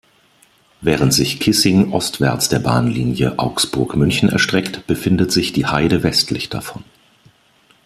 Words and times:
Während 0.81 1.13
sich 1.13 1.39
Kissing 1.39 1.91
ostwärts 1.91 2.49
der 2.49 2.57
Bahnlinie 2.57 3.37
Augsburg-München 3.37 4.29
erstreckt, 4.29 4.87
befindet 4.87 5.31
sich 5.31 5.53
die 5.53 5.67
Heide 5.67 6.01
westlich 6.01 6.49
davon. 6.49 6.83